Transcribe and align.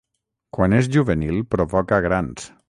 Quan 0.57 0.75
és 0.77 0.89
juvenil 0.95 1.37
provoca 1.53 2.01
grans. 2.09 2.51